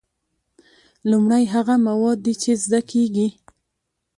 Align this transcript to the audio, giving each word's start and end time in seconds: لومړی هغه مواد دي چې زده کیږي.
لومړی 1.09 1.43
هغه 1.53 1.75
مواد 1.87 2.17
دي 2.25 2.33
چې 2.41 2.51
زده 2.63 2.81
کیږي. 2.91 3.27